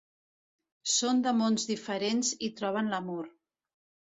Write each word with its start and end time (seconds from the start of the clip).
Són 0.93 1.21
de 1.27 1.35
mons 1.41 1.67
diferents 1.73 2.33
i 2.49 2.53
troben 2.63 2.93
l'amor. 2.95 3.29